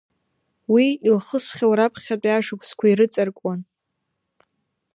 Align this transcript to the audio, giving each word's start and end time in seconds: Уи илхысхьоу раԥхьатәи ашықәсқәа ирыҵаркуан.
Уи 0.73 0.85
илхысхьоу 1.07 1.73
раԥхьатәи 1.77 2.35
ашықәсқәа 2.37 2.85
ирыҵаркуан. 2.87 3.59